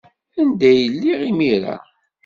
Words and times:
Anda 0.39 0.65
ay 0.71 0.81
lliɣ 0.93 1.19
imir-a? 1.29 1.75